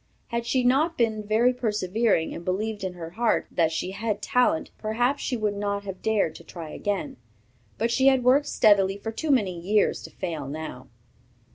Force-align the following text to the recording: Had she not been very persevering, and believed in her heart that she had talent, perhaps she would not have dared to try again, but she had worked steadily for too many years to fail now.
Had 0.29 0.47
she 0.47 0.63
not 0.63 0.97
been 0.97 1.21
very 1.21 1.53
persevering, 1.53 2.33
and 2.33 2.43
believed 2.43 2.83
in 2.83 2.93
her 2.93 3.11
heart 3.11 3.45
that 3.51 3.71
she 3.71 3.91
had 3.91 4.19
talent, 4.19 4.71
perhaps 4.79 5.21
she 5.21 5.37
would 5.37 5.53
not 5.55 5.83
have 5.83 6.01
dared 6.01 6.33
to 6.37 6.43
try 6.43 6.71
again, 6.71 7.17
but 7.77 7.91
she 7.91 8.07
had 8.07 8.23
worked 8.23 8.47
steadily 8.47 8.97
for 8.97 9.11
too 9.11 9.29
many 9.29 9.59
years 9.59 10.01
to 10.01 10.09
fail 10.09 10.47
now. 10.47 10.87